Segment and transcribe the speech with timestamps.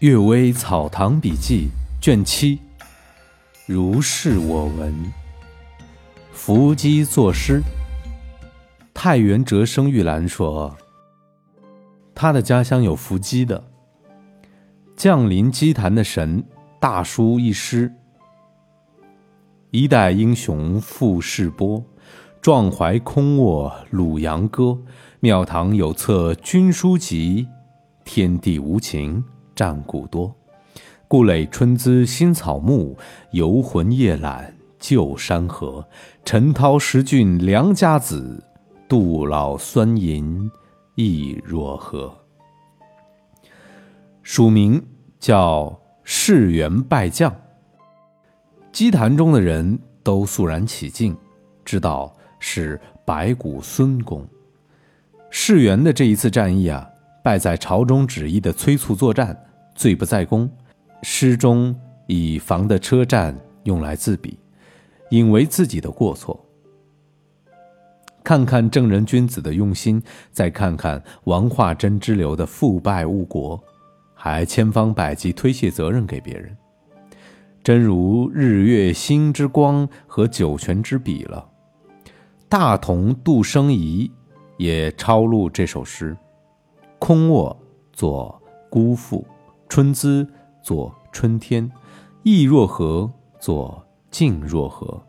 [0.00, 2.60] 阅微草堂笔记卷七，
[3.66, 4.94] 如是我闻。
[6.30, 7.60] 伏击作诗。
[8.94, 10.76] 太原哲生玉兰说，
[12.14, 13.64] 他的家乡有伏击的，
[14.94, 16.44] 降临祭坛的神
[16.78, 17.92] 大书一诗：
[19.72, 21.84] 一代英雄傅世波，
[22.40, 24.78] 壮怀空卧鲁阳歌。
[25.18, 27.48] 庙堂有册军书集，
[28.04, 29.24] 天地无情。
[29.58, 30.32] 战鼓多，
[31.08, 32.96] 故垒春姿新草木，
[33.32, 35.84] 游魂夜览旧山河。
[36.24, 38.40] 陈涛十郡良家子，
[38.88, 40.48] 杜老酸吟
[40.94, 42.16] 亦若何？
[44.22, 44.80] 署名
[45.18, 47.34] 叫世元败将。
[48.70, 51.16] 祭坛中的人都肃然起敬，
[51.64, 54.24] 知道是白骨孙公。
[55.30, 56.88] 世元的这一次战役啊，
[57.24, 59.36] 败在朝中旨意的催促作战。
[59.78, 60.50] 罪不在公，
[61.04, 61.72] 诗中
[62.08, 64.36] 以房的车站用来自比，
[65.10, 66.44] 引为自己的过错。
[68.24, 73.62] 看看正人君子的用心，再看看王化贞之流的腐败误国，
[74.14, 76.56] 还千方百计推卸责任给别人，
[77.62, 81.48] 真如日月星之光和九泉之比了。
[82.48, 84.10] 大同杜生仪
[84.56, 86.16] 也抄录这首诗，
[86.98, 87.56] 空卧
[87.92, 89.24] 作辜负。
[89.68, 90.26] 春姿
[90.62, 91.70] 作春天，
[92.22, 95.00] 意若何作静若何，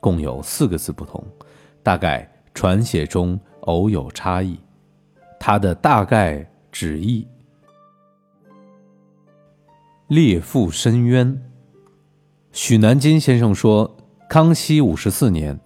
[0.00, 1.24] 共有四个字不同，
[1.82, 4.58] 大概传写中偶有差异。
[5.38, 7.26] 它的大概旨意：
[10.08, 11.40] 列父深渊。
[12.52, 13.96] 许南金先生说，
[14.28, 15.58] 康熙五十四年，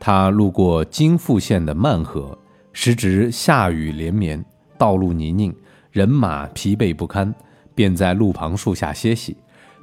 [0.00, 2.36] 他路过京阜县的漫河，
[2.72, 4.44] 时值下雨连绵，
[4.76, 5.54] 道路泥泞，
[5.92, 7.32] 人马疲惫不堪。
[7.82, 9.36] 便在路旁树下歇息，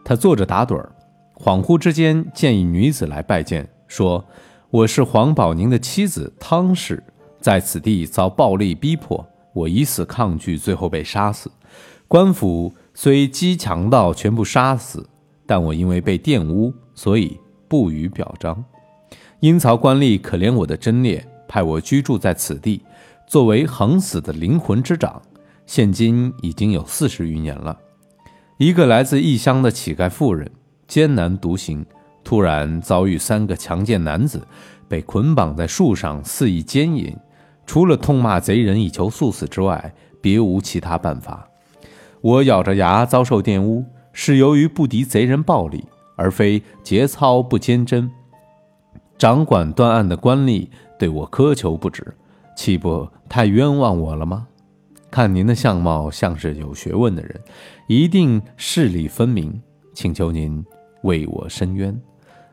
[0.05, 0.89] 他坐着打盹儿，
[1.35, 4.23] 恍惚之间见一女子来拜见，说
[4.71, 7.03] ：“我是黄宝宁的妻子汤氏，
[7.41, 11.51] 在此地遭暴力逼迫，我以死抗拒，最后被杀死。
[12.07, 15.05] 官府虽激强盗全部杀死，
[15.45, 17.37] 但我因为被玷污，所以
[17.67, 18.63] 不予表彰。
[19.41, 22.81] 阴曹官吏可怜我的贞烈，派我居住在此地，
[23.27, 25.21] 作为横死的灵魂之长。”
[25.67, 27.77] 现今已经有四十余年了。
[28.59, 30.51] 一个来自异乡的乞丐妇人
[30.85, 31.85] 艰难独行，
[32.25, 34.45] 突然遭遇三个强健男子，
[34.89, 37.15] 被捆绑在树上肆意奸淫。
[37.65, 41.47] 除了痛骂贼人以求速死之外，别无其他办法。
[42.19, 45.85] 我咬着牙遭受玷污，是由于不敌贼人暴力，
[46.17, 48.11] 而非节操不坚贞。
[49.17, 50.67] 掌管断案的官吏
[50.97, 52.05] 对我苛求不止，
[52.57, 54.47] 岂不太冤枉我了吗？
[55.11, 57.41] 看您的相貌像是有学问的人，
[57.87, 59.61] 一定事理分明，
[59.93, 60.63] 请求您
[61.03, 61.99] 为我伸冤。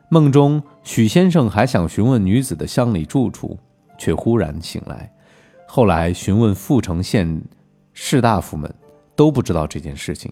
[0.09, 3.57] 梦中许先生还想询问女子的乡里住处，
[3.97, 5.11] 却忽然醒来。
[5.67, 7.41] 后来询问阜城县
[7.93, 8.73] 士大夫们，
[9.15, 10.31] 都不知道这件事情。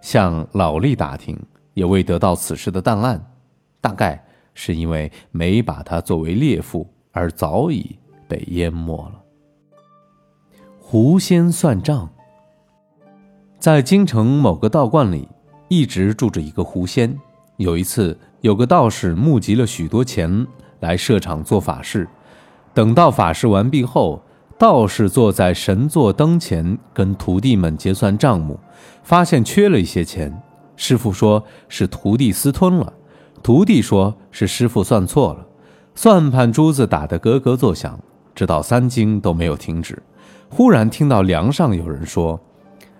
[0.00, 1.38] 向老吏打听，
[1.74, 3.24] 也未得到此事的档案。
[3.80, 4.22] 大概
[4.54, 7.96] 是因为没把他作为猎妇，而早已
[8.28, 9.22] 被淹没了。
[10.92, 12.06] 狐仙算账。
[13.58, 15.26] 在京城某个道观里，
[15.68, 17.18] 一直住着一个狐仙。
[17.56, 20.46] 有一次，有个道士募集了许多钱
[20.80, 22.06] 来设场做法事。
[22.74, 24.22] 等到法事完毕后，
[24.58, 28.60] 道士坐在神座灯前，跟徒弟们结算账目，
[29.02, 30.42] 发现缺了一些钱。
[30.76, 32.92] 师傅说是徒弟私吞了，
[33.42, 35.46] 徒弟说是师傅算错了。
[35.94, 37.98] 算盘珠子打得咯咯作响，
[38.34, 40.02] 直到三更都没有停止。
[40.54, 42.38] 忽然听到梁上有人说：“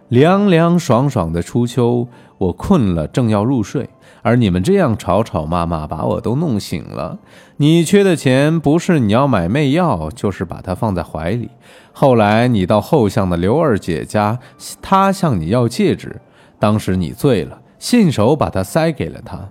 [0.08, 2.08] 凉凉爽爽的初秋，
[2.38, 3.90] 我困了，正要入睡，
[4.22, 7.18] 而你们这样吵吵骂骂，把我都弄醒了。
[7.58, 11.50] 你缺的钱不是你要买媚药，就是把它放在怀里。
[11.92, 14.38] 后来你到后巷的刘二姐家，
[14.80, 16.22] 她向你要戒指，
[16.58, 19.50] 当时你醉了，信手把它塞给了她。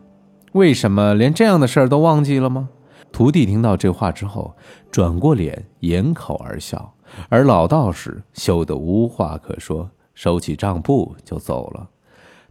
[0.54, 2.70] 为什么连这样的事儿都忘记了吗？”
[3.14, 4.56] 徒弟听到这话之后，
[4.90, 6.94] 转过脸，掩口而笑。
[7.30, 11.90] 而老道士羞得无话可说，收起账簿就走了。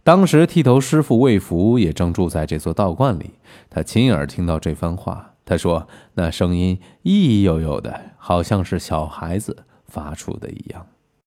[0.03, 3.31] 当时剃头师傅魏福也正住在这座道观里，
[3.69, 5.33] 他亲耳听到这番话。
[5.43, 10.87] 他说：“那声音咿咿悠悠的，好像是小孩子发出的一样。”